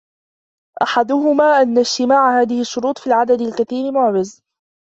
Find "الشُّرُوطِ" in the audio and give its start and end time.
2.61-2.97